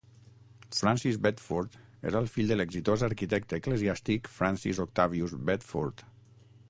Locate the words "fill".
2.37-2.49